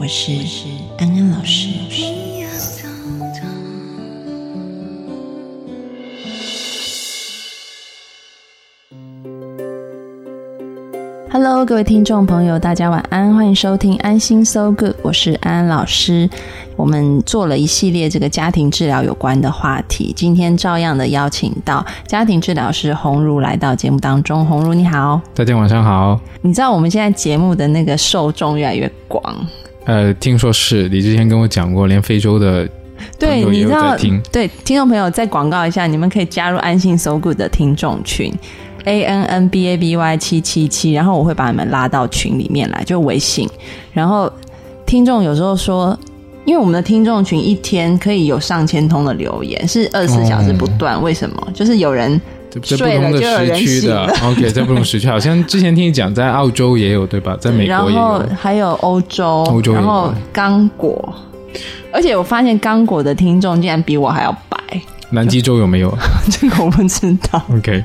[0.00, 0.30] 我是
[0.98, 1.70] 安安老师。
[11.32, 16.30] Hello，各位听众朋友，大家晚安，欢迎收听安心 So Good，我是安安老师。
[16.76, 24.46] 我们做了一系列这个家庭治疗有关的话题，今天照样的邀请到家庭治疗师红茹来到节目当中。
[24.46, 26.20] 红茹你好，大家晚上好。
[26.40, 29.20] 你知道我们现在节目的那个受众越来越广，
[29.88, 32.68] 呃，听说是你之前跟我讲过，连非洲的
[33.18, 33.96] 对，你知道，
[34.30, 38.30] 对听众朋友再广告一下，你们可以加入安心 So Good 的听众群。
[38.84, 43.48] A N N B A B Y 七七七，然后我会把你们拉到群里面来，就微信。
[43.94, 44.30] 然后
[44.84, 45.98] 听众有时候说，
[46.44, 51.02] 因为我们的听众群一天可以有上千通的留言，是二十四小时不断。
[51.02, 51.48] 为什么？
[51.54, 52.20] 就是有人
[52.62, 54.10] 睡了就有人醒了。
[54.24, 57.36] OK，在不同时区，好像之前听你讲，在澳洲也有对吧？
[57.40, 61.14] 在美国也有，还有欧洲，欧洲，然后刚果。
[61.92, 64.58] 而且我发现刚果的听众竟然比我还要白。
[65.10, 65.96] 南极洲有没有？
[66.30, 67.42] 这个我不知道。
[67.56, 67.82] OK。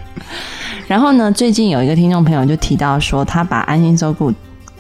[0.88, 1.31] 然后呢？
[1.31, 4.30] 最近有一个听众朋友就提到说，他把《安心收顾》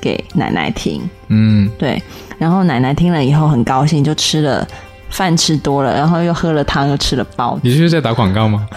[0.01, 1.01] 给奶奶听。
[1.29, 2.01] 嗯，对。
[2.37, 4.67] 然后奶奶听了以后很高兴，就吃了
[5.09, 7.57] 饭吃多了，然后又喝了汤，又吃了包。
[7.63, 8.67] 你是在打广告吗？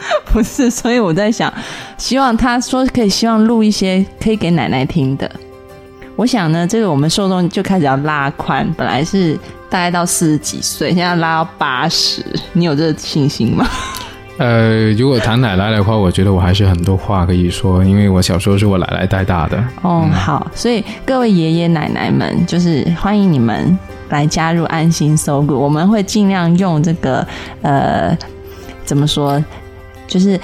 [0.26, 1.52] 不是，所以我在想，
[1.96, 5.30] 希望他说可以，希望录一些可以给奶奶听的。
[6.16, 9.34] 我想呢，这个我们受众就开始要拉宽，本来是
[9.70, 13.66] 大概到四十几岁，现在拉到八十，你有这个信心吗？
[14.38, 19.62] 呃，如果谈奶奶的话，我觉得我还是很多话可以说，因为我小时候是我奶奶带大的。
[19.82, 23.76] 哦，好，所以各位爷爷奶奶们，就是欢迎你们
[24.10, 27.26] 来加入安心搜狗，我们会尽量用这个
[27.62, 28.16] 呃，
[28.84, 29.44] 怎么说，
[30.08, 30.40] 就是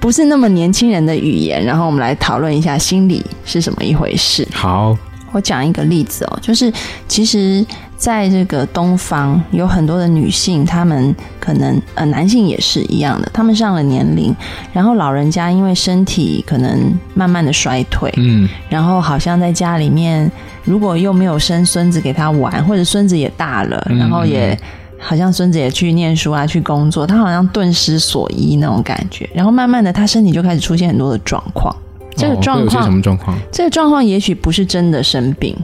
[0.00, 4.48] 不是那么年轻人的语言，然后我们来讨论一下心理是什么一回事。
[4.54, 4.96] 好。
[5.30, 6.72] 我讲一个例子哦，就是
[7.06, 7.62] 其实
[7.98, 14.34] 在这个东方有很多的女性，她们可能呃男性也是一样的，他们上了年龄，
[14.72, 20.32] 然后老人家因为身体可能慢慢的衰退，嗯，然后好像在家里面，
[20.64, 24.58] 如果又没有生孙子给他玩，或者孙子也大了，然后也
[24.98, 31.74] 好像孙子也去念书啊，去工作，他好像顿失所依那种感觉，然后慢慢的他身体就开始出现很多的状况。
[32.16, 33.38] 这个状况什么状况？
[33.52, 35.56] 这个状况也许不是真的生病，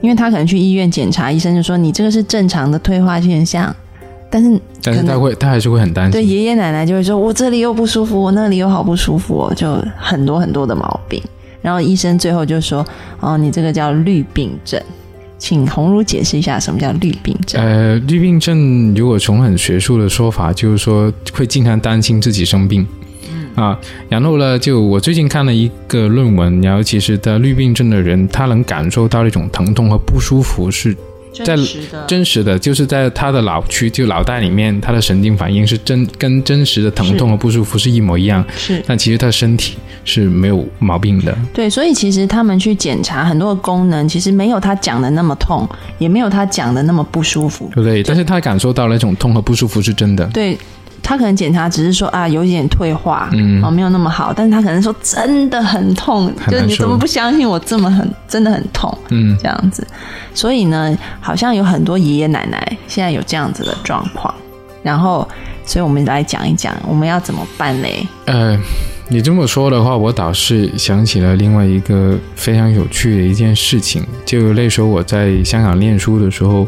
[0.00, 3.72] 因为他可能去医院检查，医生就说你这个是正常的退化现象，
[4.28, 6.10] 但是但是他会他还是会很担心。
[6.10, 11.22] 对爷爷奶奶就会说，我这里又不舒服，我那里又好不舒服哦，就很多很多的毛病。
[11.62, 12.84] 然后医生最后就说，
[13.20, 14.82] 哦，你这个叫绿病症，
[15.40, 17.60] 请红茹解释一下什么叫绿病症。
[17.60, 22.86] 呃，绿病症如果从很学术的说法，就是说会经常担心自己生病。
[23.56, 23.76] 啊，
[24.08, 30.96] 然后呢，就我最近看了一个论文，然后其实得绿病症的人，他能感受到一种疼痛和不舒服是
[31.32, 31.44] 在
[32.06, 38.44] 真实的，就是在他的脑区，就脑袋里面，他的神经反应是真跟真实的疼痛和不舒服是一模一样。
[38.56, 41.36] 是，但其实他身体是没有毛病的。
[41.52, 47.70] 对，所以其实他们去检查很多的功能，其实没有他讲的那么痛，也没有他讲的那么不舒服。
[47.74, 50.26] 对，但是他感受到那种痛和不舒服是真的。
[50.26, 50.58] 对。
[51.02, 59.86] 他可能检查只是说啊有一点退化，嗯，哦没有那么好，但是他可能说真的很痛，就是你怎么不相信我这么很真的很痛，嗯，这样子，
[60.34, 64.32] 所以呢，好像有很多爷爷奶奶现在有这样子的状况，
[64.82, 65.28] 然后，
[65.64, 68.06] 所以我们来讲一讲我们要怎么办嘞？
[68.26, 68.56] 呃，
[69.08, 76.66] 你这么说的话，我倒是想起了另外一个非常有趣的一件事情，就那时候我在香港念书的时候。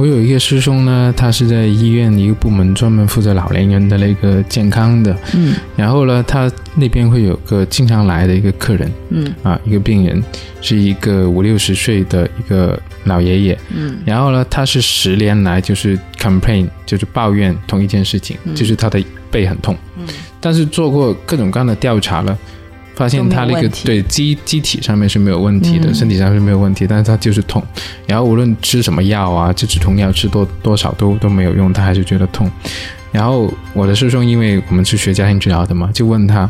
[0.00, 10.24] 我有一个师兄呢，他是在医院一个部门专门负责老年人的那个健康的，嗯，然后呢，他那边会有个经常来的一个客人，嗯，啊，一个病人，
[10.62, 20.06] 是一个五六十岁的一个老爷爷，嗯，然后呢，他是十年来就是 complain，就是抱怨同一件事情，就是他的背很痛，嗯，
[20.40, 22.38] 但是做过各种各样的调查了。
[23.00, 27.62] 发现他那个对机机体上面是没有问题的，身体上是没有问题，但是他就是痛。
[28.06, 32.50] 然后无论吃什么药啊，就止痛药吃多多少都都没有用，他还是觉得痛。
[33.10, 36.48] 然后我的师兄，因为我们是学家庭治疗的嘛，就问他：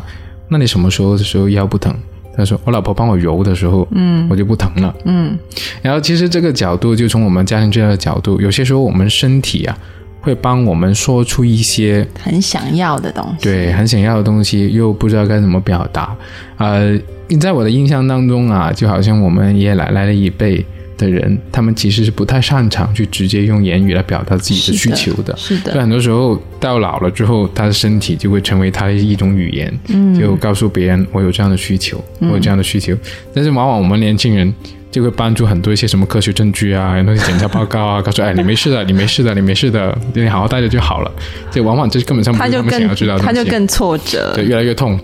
[0.49, 1.95] 那你什么时候的时候腰不疼？
[2.35, 5.39] 他说我老婆帮我揉的时候，嗯，我就不疼了，嗯，
[5.81, 9.77] 然后其实这个角度就从我们家庭治疗的角度，有些时候我们身体啊
[10.21, 16.15] 会帮我们说出一些很想要的东西，对很想要的东西，又不知道该怎么表达。
[16.57, 16.97] 呃，
[17.39, 20.63] 在我的印象当中啊，就好像我们爷爷奶奶的一辈
[20.97, 25.35] 的人，他们其实是不太擅长去直接用言语来表达自己的需求的。
[25.35, 32.95] 是的，所以很多时候到老了之后，他的身体就会成为他的一种语言，嗯，就告诉别人我有这样的需求，我有这样的需求。
[33.33, 34.53] 但是往往我们年轻人
[34.91, 41.11] 就会帮助很多一些什么科学证据啊，那些检查报告啊，告诉哎你没事的，你没事的，你没事的，你好好待着就好了。
[41.49, 44.99] 这往往这根本上不是他就更想要知道的东西，他就更挫折，对越来越痛。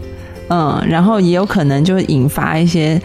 [0.50, 3.02] 嗯，然后也有可能就会引发一些，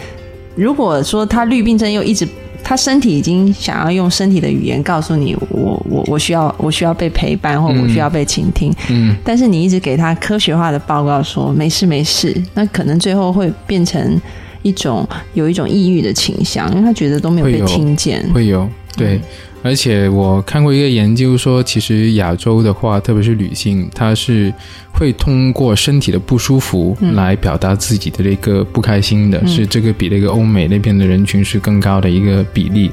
[0.54, 2.26] 如果说他绿病症又一直，
[2.64, 14.20] 他身体已经想要用身体的语言告诉你，我我我需要我需要被陪伴，或我需要被倾听，嗯，但是你一直给他科学化的报告说没事没事，那可能最后会变成
[14.62, 19.20] 一种有一种抑郁的倾向，因为他觉得都没有被听见，会有对。
[19.64, 24.52] 而且我看过一个研究说，其实亚洲的话，特别是女性，她是
[24.90, 32.90] 会通过身体的不舒服来表达自己的那个不开心的，是这个比那个欧美那边的人群是更高的一个比例。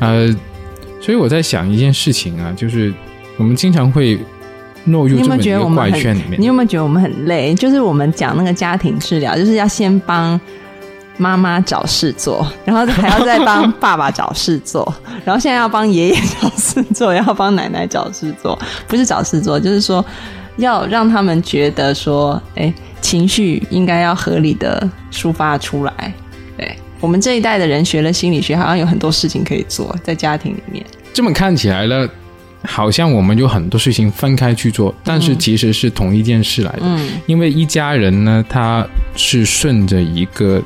[0.00, 0.26] 呃，
[1.00, 2.92] 所以我在想一件事情啊，就是
[3.36, 4.18] 我们经常会
[4.86, 6.46] 落入你有没有这么一个觉得我们很怪圈里面你。
[6.46, 7.54] 有没有觉得我们很累？
[7.54, 10.40] 就是我们讲那个家庭治疗，就是要先帮
[11.16, 14.92] 妈妈找事做，然后还要再帮 爸爸找事做，
[15.24, 18.58] 然后现在要帮爷爷找事做，要帮奶奶找事做，
[18.88, 20.04] 不是找事做，就是说
[20.56, 26.12] 要让他们觉得说，哎，情绪应该要合理的抒发出来。
[26.56, 30.84] 对我们这一代的人学了心理学，好像有很多事情可以做在家庭里面。
[31.12, 32.08] 这么看起来呢，
[32.64, 36.82] 好像我们有很多事情分开去做，但是其实是同一件事来的。
[36.82, 40.62] 嗯因为一家人呢，他是顺着一个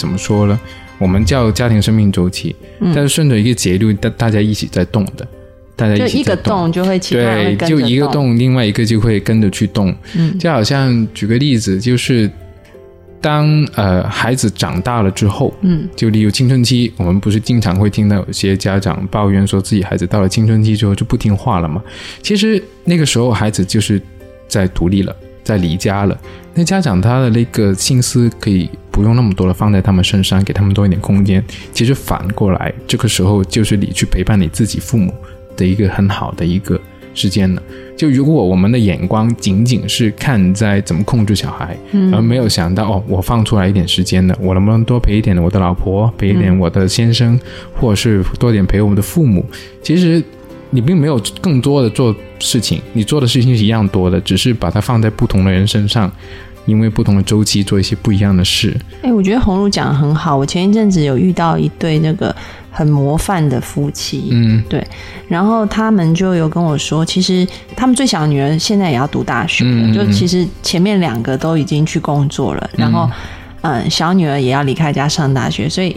[0.00, 0.58] 怎么说呢？
[0.96, 5.28] 我们叫家庭生命周期，嗯但是顺着一个节律，大大家一起在动的，
[5.76, 6.72] 大家就一个动。
[6.72, 9.94] 就会对就一个动，另外一个就会跟着去动。
[10.16, 12.30] 嗯就好像举个例子，就是
[13.20, 21.82] 当呃孩子长大了之后，嗯就例如青春期，我们不是经常会听到有些家长抱怨说自己孩子到了青春期之后就不听话了嘛？
[22.22, 24.00] 其实那个时候孩子就是
[24.48, 25.14] 在独立了，
[25.44, 26.18] 在离家了。
[26.52, 28.68] 那家长他的那个心思可以
[29.00, 31.42] 不用那么多的放在他们身上，给他们多一点空间。
[31.72, 35.14] 其实反过来，这个时候就是你去陪伴你自己父母
[35.56, 36.78] 的一个很好的一个
[37.14, 37.62] 时间了。
[37.96, 47.40] 就如果我们的眼光仅仅是看在怎么控制小孩，嗯而没有想到哦，我放出来一点时间了，我能不能多陪一点我的老婆，陪一点我的先生，
[47.72, 49.42] 或者是多点陪我们的父母？
[49.82, 50.22] 其实
[50.68, 56.10] 你并没有更多的做事情，你做的事情是一样多的，只是把它放在不同的人身上，
[56.70, 58.74] 因为不同的周期做一些不一样的事。
[59.02, 60.36] 哎、我觉得红露讲的很好。
[60.36, 62.34] 我前一阵子有遇到一对那个
[62.70, 64.82] 很模范的夫妻，嗯对
[65.28, 67.46] 然后他们就有跟我说，其实
[67.76, 73.10] 他们最小的女儿现在也要读大学了，嗯嗯就其实前面两个都已经去工作了，然后
[73.62, 75.96] 嗯，小女儿也要离开家上大学，所以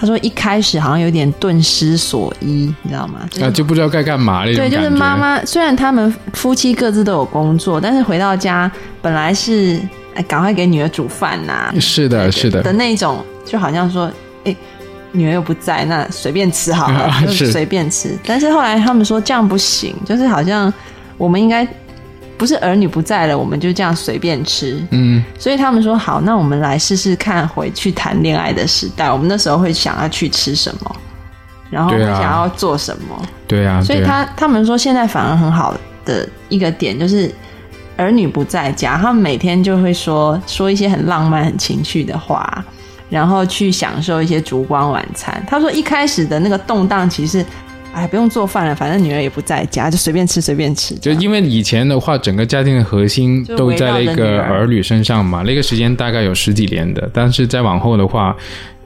[0.00, 3.20] 他说一开始好像有点顿失所依，你知道吗？
[3.30, 5.44] 就是啊，就不知道该干嘛那种对，就是妈妈。
[5.44, 8.70] 虽然他们夫妻各自都有工作，但是回到家
[9.02, 9.80] 本来是
[10.14, 14.10] 哎赶快给女儿煮饭呐、是的，是的的，那种，就好像说，
[14.44, 14.54] 哎、
[15.12, 18.16] 女儿又不在，那随便吃好了，啊 就是随便吃。
[18.26, 20.72] 但是后来他们说这样不行，就是好像
[21.16, 21.66] 我们应该
[22.38, 24.80] 不是儿女不在了，我们就这样随便吃。
[24.92, 30.96] 嗯所以他们说好，那我们来试试看回去谈恋爱的时代，我们那时候会想要去吃什么，
[31.68, 33.28] 然后想要做什么。
[33.46, 37.30] 对啊，所以他他们说现在反而很好的一个点就是。
[38.00, 42.64] 儿女不在家，他们每天就会说说一些很浪漫、很情趣的话，
[43.10, 45.44] 然后去享受一些烛光晚餐。
[45.48, 47.44] 他说一开始的那个动荡，其实
[47.98, 50.94] 哎不用做饭了，反正女儿也不在家，就随便吃随便吃。
[50.96, 58.36] 就因为以前的话，整个家庭的核心都在那个儿儿女身上嘛，那个时间大概有十几年的，但是再往后的话，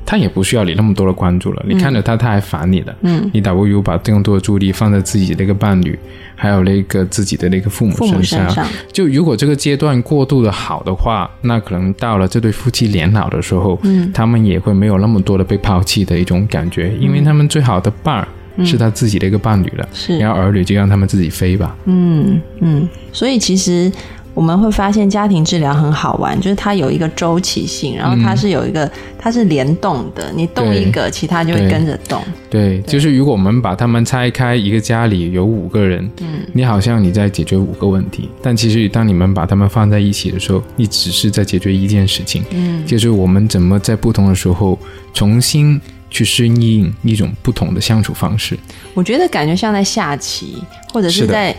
[0.05, 1.65] 他也不需要你那么多的关注了。
[1.69, 5.99] 你看着他，他还烦你的，嗯，你倒不如把更多的注意力放在自己的那个伴侣，
[6.35, 8.49] 还有那个自己的那个父母身上。
[8.49, 18.27] 身上，就如果这个阶段过渡的好的话，那可能到了这对夫妻年老的时候，嗯他们也会没有那么多的被抛弃的一种感觉，因为他们最好的伴儿
[18.65, 19.89] 是他自己的一个伴侣了。
[19.93, 20.19] 是。
[20.19, 21.77] 然后儿女就让他们自己飞吧。
[21.87, 23.91] 嗯嗯，所以其实
[24.35, 32.23] 我们会发现家庭治疗很好玩，就是它有一个周期性，然后它是有一个它是联动的，你动一个，其他就会跟着动。
[32.49, 44.79] 对，就是如果我们把他们拆开，一个家里有五个人，嗯，你好像你在解决五个问题，但其实当你们把他们放在一起的时候，你只是在解决一件事情，嗯，就是我们怎么在不同的时候
[45.13, 45.79] 重新
[46.13, 48.57] 去适应一种不同的相处方式。
[48.95, 51.53] 我觉得感觉像在下棋，或者是在。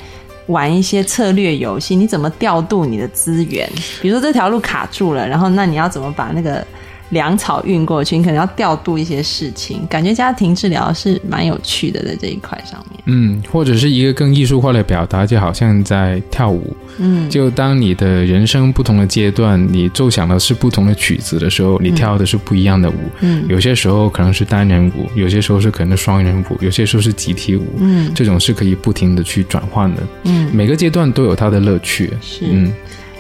[0.48, 3.66] 玩一些策略游戏，你怎么调度你的资源？
[4.02, 6.68] 比如说这条路卡住了，然后那你要怎么把那个？
[7.14, 13.00] 粮草运过去，你可能要调度一些事情，感觉家庭治疗是蛮有趣的，在这一块上面。
[13.06, 16.76] 嗯，或者是一个更艺术化的表达，就好像在跳舞。
[16.98, 22.96] 嗯，就当你的人生不同的阶段，你奏响的是不同的曲子的时候，你跳的是不一样的舞。
[23.22, 27.66] 嗯，有些时候可能是单人舞，有些时候是可能双人舞，有些时候是集体舞。
[27.80, 30.04] 嗯，这种是可以不停的去转换的。
[30.24, 32.12] 嗯，每个阶段都有它的乐趣。
[32.22, 32.46] 是。
[32.50, 32.72] 嗯。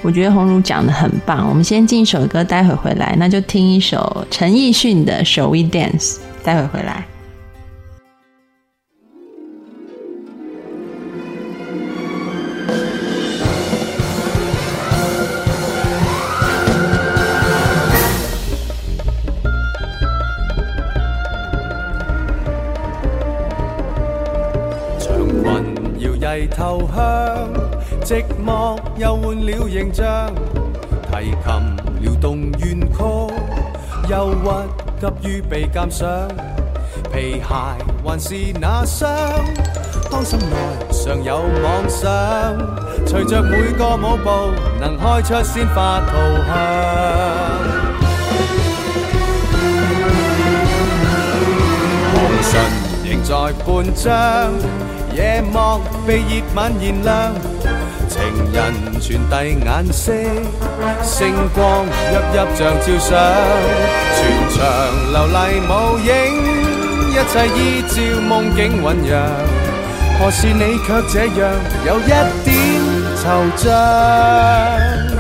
[0.06, 7.06] 我觉得红茹讲的很棒，我们先进一首歌，待会回来，那就听一首陈奕迅的《Shall We Dance》，待会回来。
[25.00, 27.23] 长裙摇曳头香。
[28.04, 30.30] 寂寞又换了形象，
[31.10, 31.38] 提琴
[32.02, 32.98] 撩动怨曲，
[34.10, 34.46] 忧郁
[35.00, 36.28] 急于被鉴赏，
[37.14, 37.46] 皮鞋
[38.04, 39.10] 还是那双，
[40.12, 40.46] 当心内
[40.92, 42.12] 常有妄想，
[43.08, 46.12] 随着每个舞步能开出鲜花图
[46.46, 46.54] 像，
[52.12, 52.52] 红唇
[53.06, 53.32] 仍在
[53.66, 54.52] 半张，
[55.16, 57.53] 夜幕被热吻燃亮。
[58.24, 58.64] 情人
[59.02, 59.34] 传递
[59.66, 60.14] 眼色，
[61.02, 63.12] 星光熠熠像照相，
[64.16, 64.18] 全
[64.54, 64.58] 场
[65.12, 65.38] 流丽
[65.68, 66.10] 舞影，
[67.12, 69.12] 一切依照梦境酝酿。
[70.18, 71.42] 何时你却这样，
[71.86, 72.50] 有一点
[73.18, 73.26] 惆
[73.58, 75.13] 怅？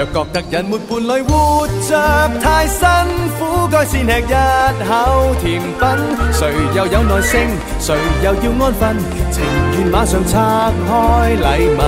[0.00, 2.88] 若觉得人没伴侣活着太辛
[3.38, 4.32] 苦，该先吃一
[4.88, 5.78] 口甜品。
[6.32, 7.40] 谁又有耐性？
[7.78, 8.96] 谁又要安分？
[9.30, 11.78] 情愿马上拆开礼物，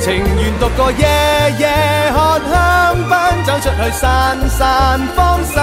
[0.00, 1.06] 情愿独个夜
[1.60, 3.12] 夜喝香槟，
[3.46, 5.54] 走出去散散芳心。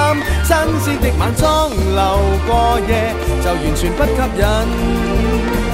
[0.45, 1.99] 新鲜的晚装留
[2.47, 5.66] 过夜，就完全不吸引。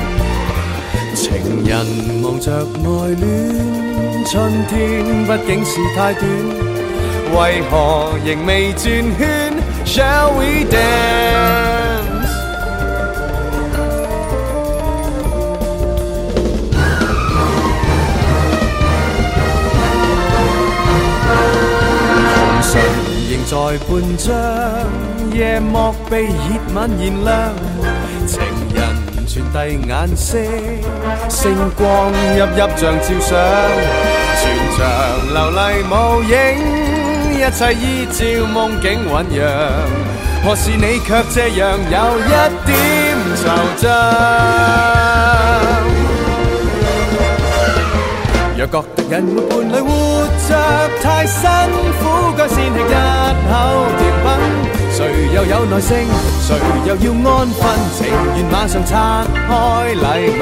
[1.42, 1.86] 情人
[2.22, 3.24] 忙着爱恋，
[4.26, 6.24] 春天毕竟是太短，
[7.36, 8.84] 为何仍未转
[9.18, 9.54] 圈
[9.86, 12.12] ？Shall we dance？
[22.36, 22.72] 红唇
[23.30, 23.54] 仍在
[23.88, 24.32] 半张，
[25.34, 26.32] 夜幕被热
[26.74, 27.32] 吻燃亮，
[29.54, 29.62] 情人。
[29.62, 30.38] 传递颜色，
[31.30, 33.30] 星光熠熠像照相，
[34.42, 34.42] 全
[34.76, 34.82] 场
[35.32, 35.94] 流丽舞
[36.24, 36.34] 影，
[37.32, 38.18] 一切依照
[38.48, 39.38] 梦境酝酿。
[40.44, 42.32] 何时你却这样有一
[42.66, 42.72] 点
[43.38, 43.46] 惆
[43.80, 43.84] 怅？
[48.56, 49.90] 若觉得人没伴侣活
[50.48, 50.50] 着
[51.02, 51.42] 太辛
[52.02, 52.02] 苦，
[52.38, 52.82] 该先吃一
[53.50, 53.54] 口
[55.04, 56.08] 谁又有耐性？
[56.40, 56.56] 谁
[56.86, 57.62] 又要安分？
[57.98, 58.08] 情
[58.38, 60.42] 愿马上拆开礼物，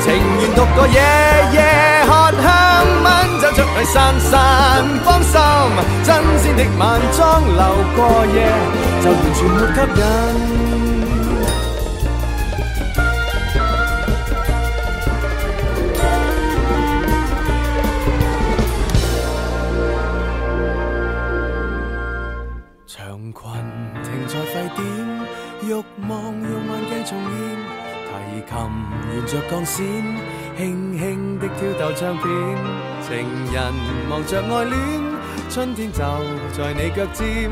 [0.00, 0.98] 情愿独个夜
[1.52, 1.60] 夜
[2.06, 2.46] 喝香
[3.04, 3.06] 槟，
[3.40, 4.32] 走出去散散
[5.04, 5.38] 芳心。
[6.04, 6.08] 新
[6.42, 7.62] 鲜的晚装留
[7.96, 8.36] 过夜，
[9.02, 10.57] 就完全没吸引。
[29.68, 32.24] 轻轻的挑逗唱片。
[33.06, 33.10] 情
[33.52, 33.56] 人
[34.10, 34.76] 望着爱恋，
[35.50, 35.98] 春天就
[36.56, 37.50] 在你脚尖，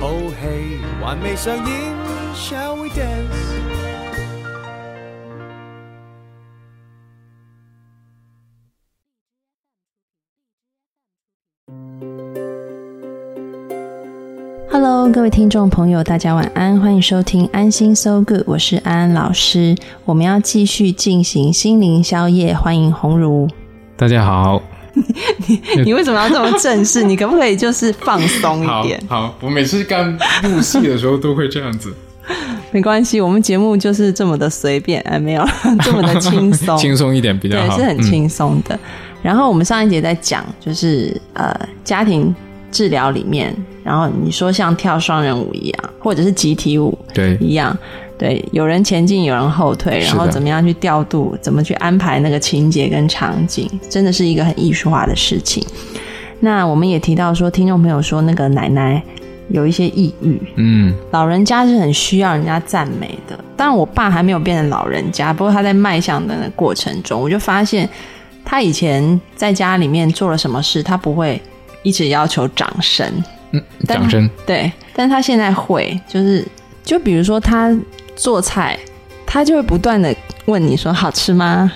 [0.00, 1.66] 好戏还未上演。
[2.34, 4.05] Shall we dance?
[15.16, 19.74] 各位听众朋友，大家晚安，欢迎收听安心 So Good，我是安安老师。
[20.04, 23.48] 我们要继续进行心灵宵夜，欢迎鸿儒。
[23.96, 24.60] 大家好。
[25.46, 27.02] 你 你为什么要这么正式？
[27.02, 29.02] 你可不可以就是放松一点？
[29.08, 31.90] 好，我每次干录戏的时候都会这样子。
[32.70, 35.42] 没关系，我们节目就是这么的随便，哎，没有
[35.82, 38.78] 这么的轻松，轻松一点比较对，好，是很嗯轻松的。
[39.22, 42.34] 然后我们上一节在讲，就是呃家庭
[42.70, 47.76] 治疗里面，然后你说像跳双人舞一样，或者是集体舞对，一样，
[48.18, 55.64] 对，有人前进，有人后退，然后怎么样去调度，怎么去安排那个情节跟场景，真的是一个很艺术化的事情。
[56.40, 59.02] 那我们也提到说，听众朋友说那个奶奶
[59.48, 63.38] 有一些抑郁，嗯，老人家是很需要人家赞美的。
[63.56, 67.88] 当然，我爸还没有变成老人家，不过他在迈向的那过程中，我就发现
[68.44, 71.40] 他以前在家里面做了什么事，他不会
[71.86, 73.06] 一直要求掌声，
[73.52, 76.44] 嗯掌声，对，但他现在会，就是
[76.82, 77.72] 就比如说他
[78.16, 78.76] 做菜，
[79.24, 80.12] 他就会不断的
[80.46, 81.70] 问你说好吃吗？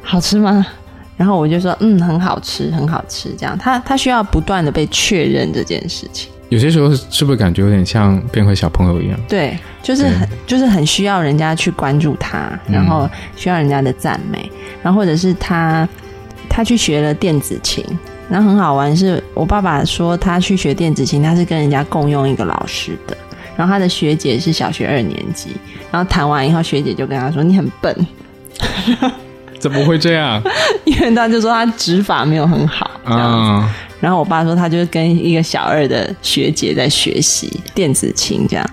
[0.00, 0.64] 好吃吗？
[1.16, 3.34] 然后我就说嗯，很好吃，很好吃。
[3.36, 6.30] 这样，他他需要不断的被确认这件事情。
[6.50, 9.18] 有些时候是不是感觉有点像变回小朋友一样？
[9.28, 14.48] 对，就是很就是很需要人家去关注他，嗯然后需要人家的赞美，
[14.84, 15.86] 然后或者是他
[16.48, 17.84] 他去学了电子琴，
[18.28, 23.16] 然后很好玩是，我爸爸说他去学电子琴，他是跟人家共用一个老师的，
[23.56, 25.50] 然后他的学姐是小学二年级，
[25.90, 28.06] 然后弹完以后，学姐就跟他说你很笨，
[29.58, 30.42] 怎么会这样？
[30.84, 33.50] 因为他就说他指法没有很好这样子。
[33.50, 33.74] 啊？
[34.00, 38.64] 然后我爸说他就是跟一个小二的学姐在学习电子琴这样，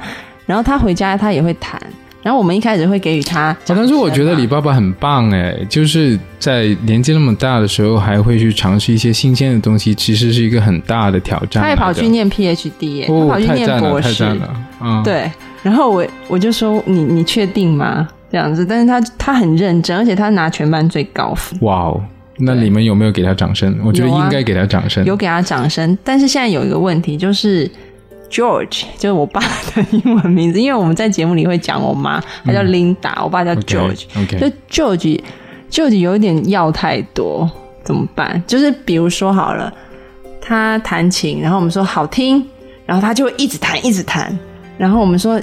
[0.46, 1.82] 然后他回家他也会弹，
[2.26, 11.62] 然后我们一开始会给予他掌声嘛，但是我觉得李爸爸很棒哎，就是在年纪那么大的时候，还会去尝试一些新鲜的东西，其实是一个很大的挑战。
[11.62, 15.32] 他也跑去念 PhD 耶、哦，他跑去念博士，太赞了，嗯，，对。
[15.62, 18.08] 然后我我就说你你确定吗？
[18.32, 22.04] 这样子，但是他他很认真，而且他拿全班最高分，哇哦，
[22.40, 23.78] 那你们有没有给他掌声？
[23.84, 25.06] 我觉得应该给他掌声。
[25.06, 25.96] 有给他掌声。
[26.04, 27.70] 但是现在有一个问题就是
[28.30, 34.06] George，就是我爸的英文名字，因为我们在节目里会讲我妈，她叫 Linda，、我爸叫 George。
[34.38, 35.22] 就 George
[35.70, 37.50] George 有一点要太多，
[37.84, 38.42] 怎么办？
[38.46, 39.74] 就是比如说好了，
[40.42, 42.46] 他弹琴，然后我们说好听，
[42.86, 44.38] 然后他就会一直弹，一直弹，
[44.78, 45.42] 然后我们说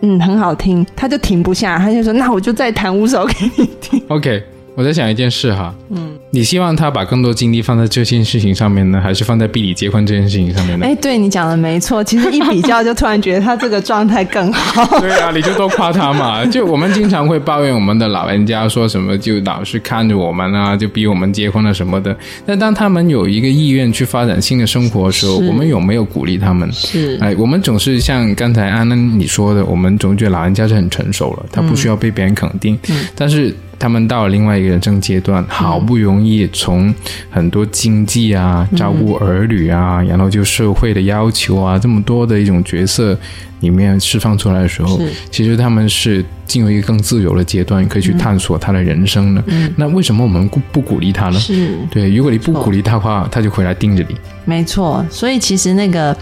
[0.00, 4.02] 嗯很好听，他就停不下，他就说那我就再弹五首给你听。
[4.08, 4.42] OK，
[4.76, 10.84] 我在想一件事哈，嗯，你希望他把更多精力放在这件事情上面呢，还是放在逼你结婚这件事情上面呢？
[10.86, 14.84] 哎，对你讲的没错，其实一比较就突然觉得他这个状态更好。
[14.98, 16.44] 对啊，你就多夸他嘛。
[16.50, 22.16] 就我们经常会抱怨我们的老人家说什么，就老是看着我们啊，就逼我们结婚了什么的。
[22.44, 26.68] 但当他们有一个意愿去发展新的生活的时候，我们有没有鼓励他们？
[26.72, 32.76] 是哎，我们总是像刚才安安你说的，我们总觉得老人家是很成熟了，他不需要被别人肯定。
[32.88, 36.94] 嗯但是他们到了另外一个人生阶段，好不容易从
[37.28, 43.14] 很多经济啊、照顾儿女啊，然后就社会的要求啊，这么多的一种角色
[43.60, 44.98] 里面释放出来的时候，
[45.30, 49.44] 其实他们是进入一个更自由的阶段，可以去探索他的人生了。
[49.76, 51.38] 那为什么我们不不鼓励他呢？
[51.38, 54.16] 是对，如果你不鼓励他的话，他就回来盯着你。
[54.46, 56.16] 没错，所以其实那个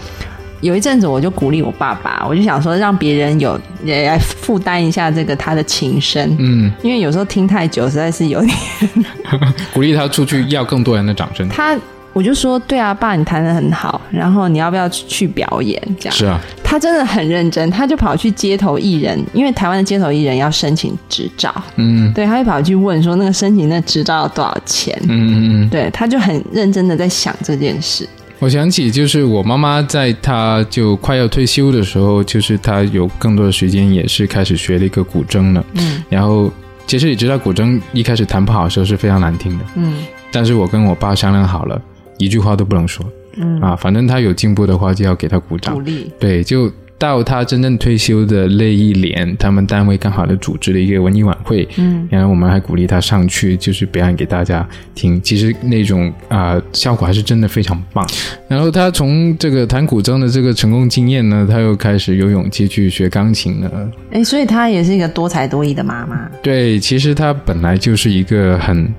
[0.63, 8.57] 有一阵子，我就鼓励我爸爸，我就想说让别人有也来负担一下这个他的琴声，嗯，因为有时候听太久，实在是有点
[9.73, 11.47] 鼓励他出去要更多人的掌声。
[11.49, 11.77] 他。
[12.15, 15.81] 我就说，对啊，爸，你弹的很好，然后你要不要去表演？
[15.99, 24.95] 这样，是啊，他真的很认真，他就跑去街头艺人，因为台湾的街头艺人要申请执照，嗯对，他就跑去问说那个申请那执照要多少钱？
[25.09, 25.69] 嗯嗯嗯。
[25.69, 28.07] 对，他就很认真的在想这件事。
[28.39, 35.65] 我想起就是我妈妈在她就快要退休的时候，就是她有更多的时间，也是开始学了一个古筝了。
[35.73, 36.03] 嗯。
[36.09, 36.51] 然后
[36.85, 40.03] 其实你知道，古筝一开始弹不好的时候是非常难听的，嗯。
[40.31, 41.81] 但是我跟我爸商量好了，
[42.17, 43.05] 一句话都不能说。
[43.37, 45.73] 嗯，啊，反正他有进步的话就要给他鼓掌。
[45.73, 45.81] 鼓。
[45.81, 55.21] 励，对，就到他真正退休的那一年，他们单位刚好的组织了一个文艺晚会，嗯然后我们还鼓励他上去，就是表演给大家听。
[55.21, 58.07] 其实那种啊、效果还是真的非常棒。
[58.47, 63.91] 然后他从这个弹古筝的这个成功经验呢，他又开始有勇气去学钢琴了。
[64.11, 66.29] 哎，所以她也是一个多才多艺的妈妈。
[66.41, 68.93] 对，其实他本来就是一个很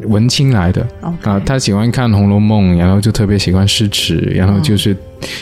[0.00, 0.86] 文青来的
[1.22, 4.96] 啊，他喜欢看《红楼梦》，然后就特别喜欢诗词，然后就是，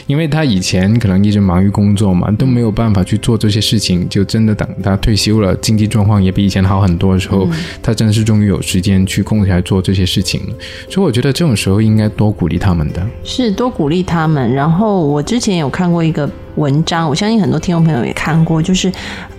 [0.07, 7.49] 因为他以前可能一直忙于工作嘛，都没有办法去做这些事情，就真的等他退休了，经济状况也比以前好很多的时候，
[7.83, 10.55] 他真的是终于有时间去空下来做这些事情了。
[10.89, 13.07] 所以我觉得这种时候应该多鼓励他们的。
[13.25, 14.53] 是多鼓励他们。
[14.53, 18.93] 然后我之前有看过一个文章，我相信很多听众朋友也看过，就是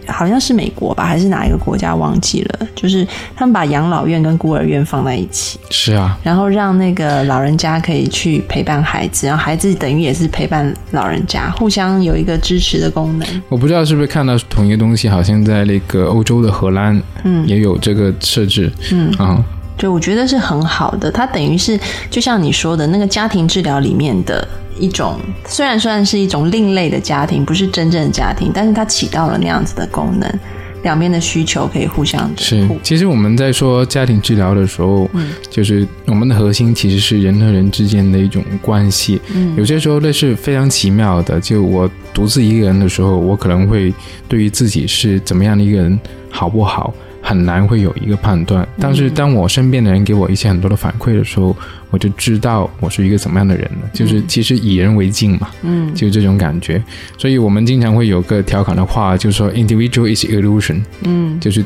[0.07, 13.27] 好像是美国吧，还是哪一个国家忘记了，就是他们把养老院跟孤儿院放在一起，是啊，然后让那个老人家可以去陪伴孩子，然后孩子等于也是似陪伴老人家，互相有一个支持的功能。
[13.49, 19.43] 我不知道是不是看到同一个东西，好像在那个欧洲的荷兰，嗯，也有这个设置，嗯啊，
[19.75, 21.11] 对，我觉得是很好的。
[21.11, 21.77] 它等于是
[22.09, 24.47] 就像你说的那个家庭治疗里面的
[24.79, 30.39] 一种，虽然算是一种另类的家庭，不是真正的家庭，但是它起到了那样子的功能。
[30.83, 32.67] 两边的需求可以互相是。
[32.83, 39.19] 其实我们在说家庭治疗的时候，嗯，就是我们的核心其实是人和人之间的一种关系。
[39.33, 41.39] 嗯，有些时候那是非常奇妙的。
[41.39, 43.93] 就我独自一个人的时候，我可能会
[44.27, 46.93] 对于自己是怎么样的一个人好不好？
[47.33, 51.55] 很难会有一个判断，但是当我身边的人给我一些很多的反馈的时候，
[51.89, 53.89] 我就知道我是一个怎么样的人了。
[53.91, 56.81] 就是其实以人为镜嘛，嗯，就这种感觉。
[57.17, 61.65] 所以我们经常会有个调侃的话，就是说 “individual is illusion”，嗯，就是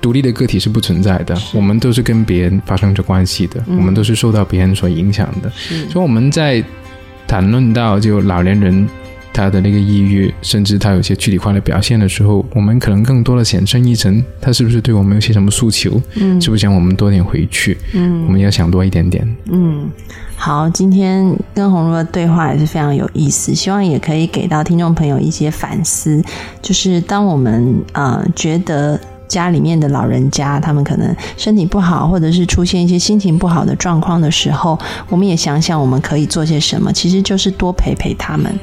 [0.00, 5.50] 独立的个体是不存在的，我们都是跟别人发生着关系的，我们都是受到别人所影响的。
[5.90, 6.62] 所以我们在
[7.26, 8.86] 谈论到就老年人。
[9.36, 16.00] 他的那个抑郁，甚至他有些躯体化的表现的时候，我们可能更多的显深一层，他是不是对我们有些什么诉求？
[16.14, 17.76] 嗯，是不是想我们多点回去？
[17.92, 19.36] 嗯，我们要想多一点点。
[19.50, 19.90] 嗯，
[20.36, 26.24] 好，今天跟红茹的对话也是非常有意思，希望也可以给到听众朋友一些反思。
[26.62, 34.78] 就是当我们啊觉得家里面的老人家他们可能身体不好，或者是出现一些心情不好的状况的时候，
[35.10, 38.58] 我们也想想我们可以做些什么，其实就是多陪陪他们。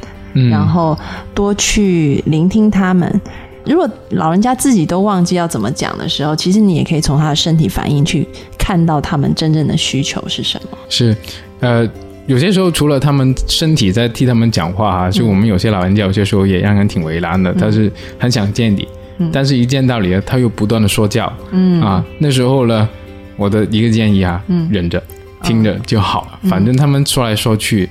[0.50, 0.98] 然后
[1.34, 3.22] 多去聆听他们。
[3.66, 10.78] 如果老人家自己都忘记要怎么讲的时候，其实你也可以从他的身体反应去看到他们真正的需求是什么。
[10.90, 11.16] 是，
[11.62, 11.90] 呃，
[12.26, 17.54] 有些时候除了他们身体在替他们讲话哈，就我们有些老人家有些时候也让人挺为难的。
[17.54, 18.86] 他是很想见你，
[19.32, 21.32] 但是一见到你他又不断的说教。
[21.52, 22.90] 嗯啊，那时候呢，
[23.38, 25.02] 我的一个建议啊，忍着
[25.42, 26.50] 听着就好了。
[26.50, 27.88] 反正他们说来说去。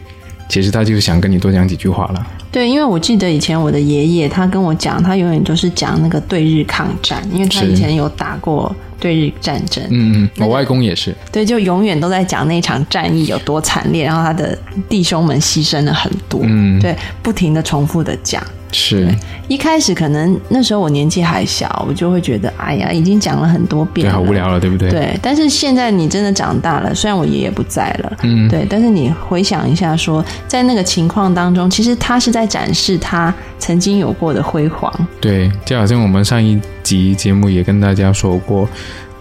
[0.49, 2.27] 其实他就是想跟你多讲几句话了。
[2.51, 9.83] 对，因为我记得以前我的爷爷他跟我讲，他永远都是讲那个对日抗战，因为他以前有打过对日战争。
[9.89, 11.15] 嗯嗯，我外公也是。
[11.31, 14.57] 对，就永远都在讲那场战役有多惨烈，然后他的
[14.89, 16.41] 弟兄们牺牲了很多。
[16.45, 18.43] 嗯，对，不停的重复的讲。
[18.73, 19.09] 是，
[19.49, 24.91] 一开始可能那时候我年纪还小，我就会觉得，哎呀，已经讲了很多遍，好无聊了，对不对？
[24.91, 25.19] 对。
[25.23, 28.67] 但是现在你真的长大了，虽然我爷爷不在了，嗯，对。
[28.69, 34.93] 但是你回想一下，说在那个情况当中，其实他是在展示他曾经有过的辉煌。
[35.21, 38.69] 对，就好像我们上一集节目也跟大家说过。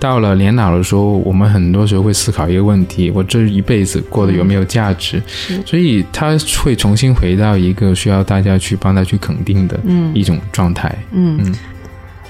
[0.02, 5.22] 到了年老的时候，我们很多时候会思考一个问题：我这一辈子过得有没有价值？
[5.64, 9.80] 所以他会重新回到一个需要大家去帮他去肯定的
[10.16, 10.92] 一种状态。
[11.12, 11.54] 嗯，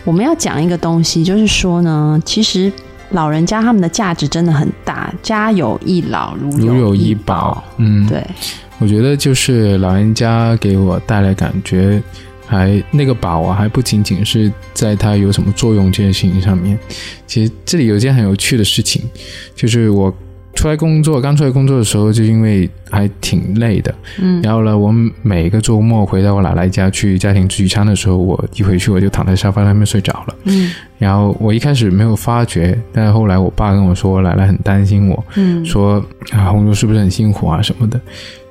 [0.04, 2.70] 我们要讲一个东西，就是说呢，其实
[3.12, 7.64] 老人家他们的价值真的很大，家有一老如有一宝。
[7.78, 8.22] 嗯，对，
[8.80, 12.04] 我觉得就是老人家给我带来感觉。
[12.52, 16.78] 还那个宝啊，还不仅仅是在它有什么作用这件事情上面。
[17.26, 19.02] 其实这里有一件很有趣的事情，
[19.56, 20.14] 就是我
[20.54, 37.98] 出来工作，刚出来工作的时候，就因为还挺累的，嗯，然后呢，我每个周末回到我奶奶家去家庭聚餐的时候，我一回去我就躺在沙发上面睡着了，嗯，然后我一开始没有发觉，但是后来我爸跟我说，我奶奶很担心我，嗯，说啊，红茹是不是很辛苦啊什么的。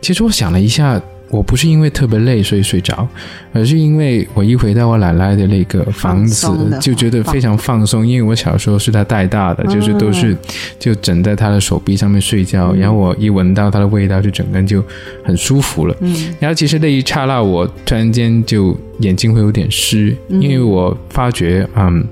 [0.00, 0.98] 其实我想了一下。
[1.30, 3.06] 我不是因为特别累所以睡着，
[3.52, 6.48] 而是因为我一回到我奶奶的那个房子，
[6.80, 8.06] 就觉得非常放松。
[8.06, 10.36] 因为我小时候是她带大的，就是都是
[10.78, 14.84] 就枕在她的手臂上面睡觉，然后我一闻到她的味道，就整个人就
[15.24, 15.96] 很舒服了。
[16.00, 22.04] 嗯，然后其实那一刹那，我突然间就眼睛会有点湿，因为我发觉，嗯。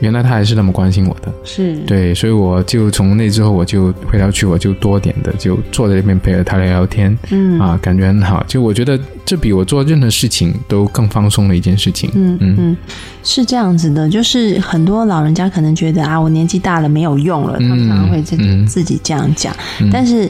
[0.00, 1.76] 原来他还是那么关心我的，是。
[1.86, 7.58] 对，所以我就从那之后，我就回到去，我就多点的就坐在那边陪着他聊聊天，嗯。
[7.58, 8.44] 啊，感觉很好。
[8.46, 12.10] 就我觉得这比我做任何事情都更放松的一件事情。
[12.14, 12.76] 嗯嗯，
[13.22, 19.54] 是这样子的，就是很多老人家可能觉得啊，我年纪大了没有用了，他们常常会自自己这样讲，
[19.92, 20.28] 但是。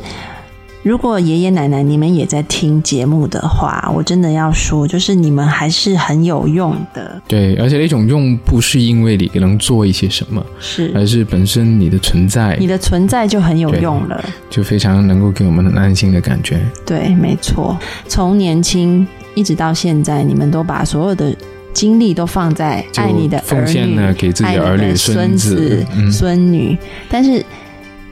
[0.85, 7.18] 如果爷爷奶奶你们也在听节目的话，我真的要说，就是你们还是很有用的。
[7.27, 16.61] 对，而且那种用不是因为你能做一些什么，是，而是本身你的存在，你的存在就很有用了，就非常能够给我们很安心的感觉。
[16.85, 17.75] 对，没错。
[18.07, 21.35] 从年轻一直到现在，你们都把所有的
[21.73, 26.77] 精力都放在爱你的奉献呢，给自己的儿女、孙子、孙女。
[27.09, 27.42] 但是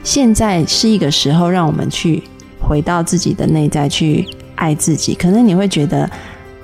[0.03, 2.23] 现在是一个时候，让我们去。
[2.63, 6.09] 回到自己的内在去爱自己，可能你会觉得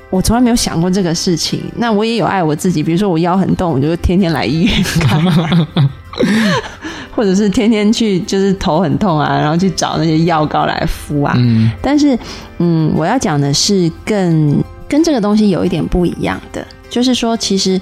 [0.09, 1.62] 我从来没有想过这个事情。
[1.75, 5.21] 那我也有爱我自己，比如说我腰很痛，我就天天来医院 看。
[7.12, 11.33] 或者是天天去就是头很痛啊，然后去找那些药膏来敷啊。
[11.38, 12.17] 嗯但是，
[12.59, 17.79] 嗯，我要讲的是更跟这个东西有一点不一样的，就是说，其实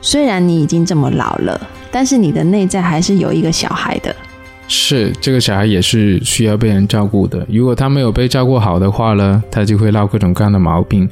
[0.00, 4.14] 虽然你已经这么老了，但是你的内在还是有一个小孩的。
[4.68, 7.46] 是这个小孩也是需要被人照顾的。
[7.48, 11.08] 如果他没有被照顾好的话呢，他就会闹各种各样的毛病。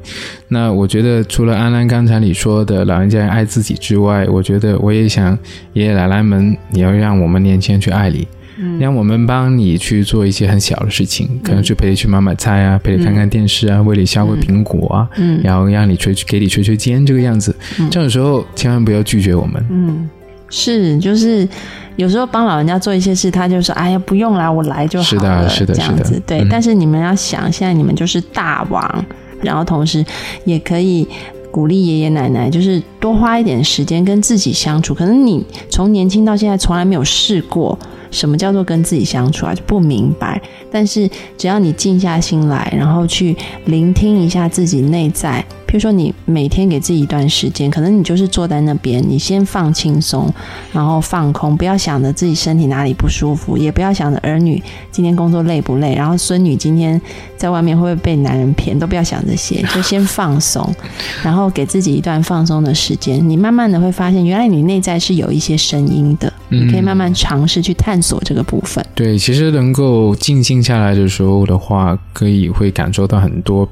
[0.48, 5.38] 那我觉得，除了安安刚才你说的老人家爱自己之外，我觉得我也想
[5.72, 8.26] 爷爷奶奶们，你要让我们年轻人去爱你。
[8.56, 17.54] 嗯让我们帮你去做一些很小的事情，可能去陪你去买买菜啊，陪你看看电视啊，为你削个苹果啊，嗯然后让你捶给你捶捶肩这个样子。
[17.80, 19.64] 嗯这种时候千万不要拒绝我们。
[19.70, 20.08] 嗯，
[20.50, 21.48] 是，就是
[21.96, 26.40] 有时候帮老人家做一些事，他就说：“哎呀，不用啦，我来就好是了。”的是的这样子对。
[26.40, 29.04] 嗯但是你们要想，现在你们就是大王，
[29.42, 30.04] 然后同时
[30.44, 31.06] 也可以。
[31.54, 34.92] 鼓励爷爷奶奶，就是多花一点时间跟自己相处。
[34.92, 37.78] 可能你从年轻到现在从来没有试过
[38.10, 40.42] 什么叫做跟自己相处啊，就不明白。
[40.68, 50.32] 但是只要你静下心来，然后去聆听一下自己内在，譬如说你每天给自己一段时间，可能你就是坐在那边，你先放轻松，
[50.72, 57.00] 然后放空，不要想着自己身体哪里不舒服，也不要想着儿女今天工作累不累，然后孙女今天
[57.36, 60.64] 在外面会不会被男人骗，都不要想这些，就先放松，
[61.24, 63.28] 然后给自己一段放松的时间。
[63.28, 68.86] 你慢慢的会发现，原来你内在是有一些声音的，你可以慢慢尝试去探索这个部分。
[68.94, 73.68] 对，其实能够静静下来的时候的话，可以会感受到很多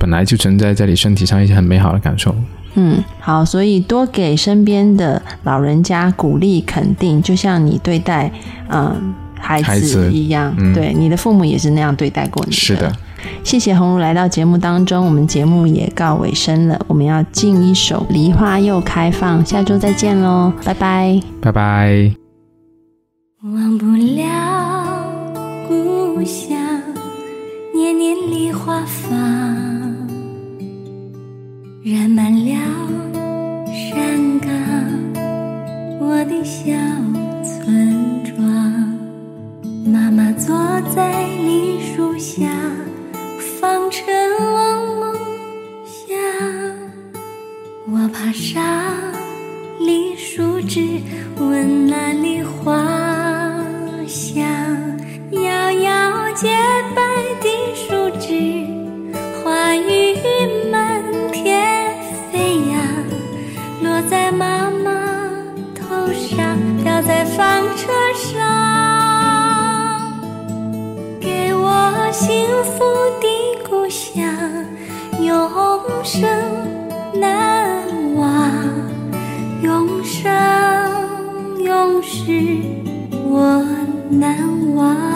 [0.00, 2.34] 本来就存在在你身体上一些很美好的感受。
[2.74, 8.32] 嗯，好，所以多给身边的老人家鼓励肯定，就像你对待
[8.68, 12.90] 嗯孩子孩子一样，嗯对，你的父母也是那样对待过你是的，
[13.42, 21.20] 谢谢红茹来到节目当中，我们节目也告尾声了，我们要敬一首《梨花又开放》，下周再见喽，拜拜。
[21.42, 22.12] 拜拜。
[23.42, 25.06] 忘不了
[25.66, 26.56] 故乡，
[27.74, 29.59] 年年梨花放，
[31.82, 32.52] 染满了
[33.72, 34.50] 山岗，
[35.98, 36.74] 我的小
[37.42, 38.46] 村庄。
[39.86, 40.54] 妈妈坐
[40.94, 42.46] 在梨树下，
[43.58, 44.04] 放成
[45.00, 45.16] 梦
[45.86, 46.14] 想。
[47.90, 48.62] 我爬上
[49.78, 51.00] 梨树枝，
[51.38, 52.76] 闻那梨花
[54.06, 54.44] 香，
[55.30, 56.54] 摇摇洁
[56.94, 57.02] 白
[57.40, 58.66] 的树枝，
[59.42, 60.09] 花雨
[64.00, 64.90] 落在妈妈
[65.74, 68.40] 头上，飘在纺车上，
[71.20, 72.82] 给我幸福
[73.20, 73.28] 的
[73.68, 74.24] 故乡，
[75.20, 75.50] 永
[76.02, 76.26] 生
[77.12, 77.84] 难
[78.16, 78.50] 忘。
[79.62, 80.32] 永生
[81.62, 82.32] 永世
[83.28, 83.62] 我
[84.08, 84.38] 难
[84.74, 85.09] 忘。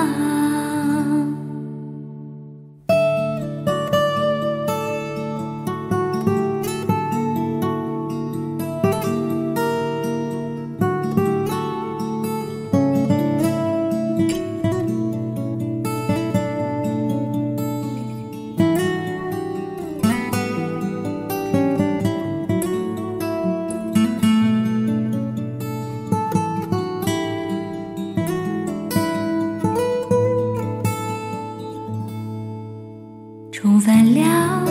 [33.75, 34.63] 重返了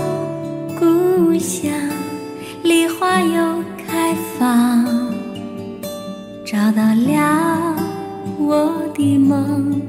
[0.80, 1.70] 故乡，
[2.64, 4.86] 梨花又开放，
[6.46, 7.76] 找到了
[8.38, 9.82] 我的梦，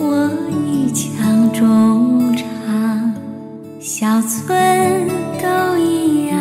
[0.00, 3.14] 我一腔衷肠。
[3.78, 5.08] 小村
[5.40, 6.36] 都一样，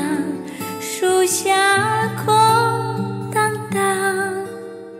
[0.79, 1.53] 树下
[2.25, 2.33] 空
[3.31, 3.79] 荡荡，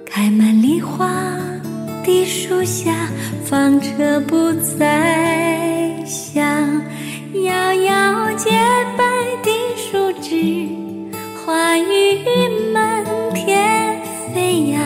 [0.06, 1.12] 开满梨花
[2.06, 2.94] 的树下，
[3.44, 5.57] 纺车不再，
[7.44, 8.50] 摇摇洁
[8.98, 9.04] 白
[9.44, 10.70] 的树枝，
[11.46, 14.00] 花雨满天
[14.34, 14.82] 飞扬，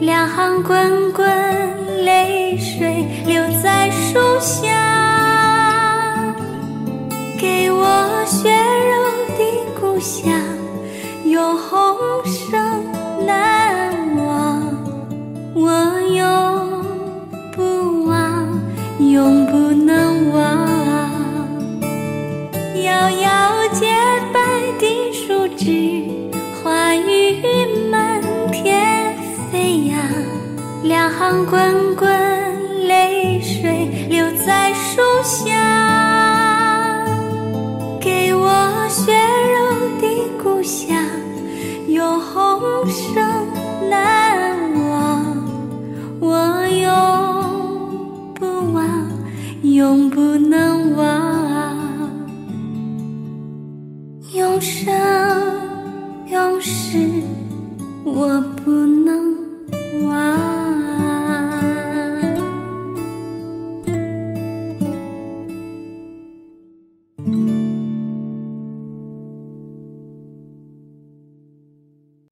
[0.00, 1.26] 两行滚滚
[2.04, 4.73] 泪水流在树下，
[31.18, 32.23] 浪滚滚